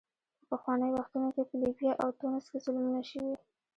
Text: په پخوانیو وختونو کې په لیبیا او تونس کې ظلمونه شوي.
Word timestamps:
په 0.37 0.43
پخوانیو 0.59 0.97
وختونو 0.99 1.27
کې 1.35 1.43
په 1.49 1.55
لیبیا 1.61 1.91
او 2.01 2.09
تونس 2.19 2.45
کې 2.51 2.57
ظلمونه 2.65 3.01
شوي. 3.11 3.35